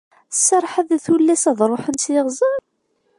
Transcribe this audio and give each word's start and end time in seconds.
Tserḥeḍ 0.33 0.87
i 0.97 0.99
tullas 1.05 1.43
ad 1.51 1.59
ṛuḥent 1.71 2.03
s 2.05 2.05
iɣzer? 2.17 2.59